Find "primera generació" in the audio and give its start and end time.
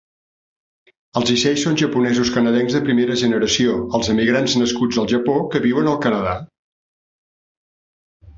2.87-3.75